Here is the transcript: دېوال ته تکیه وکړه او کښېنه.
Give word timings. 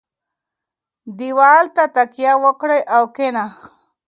دېوال 1.17 1.65
ته 1.75 1.83
تکیه 1.95 2.33
وکړه 2.43 2.77
او 2.95 3.03
کښېنه. 3.15 3.45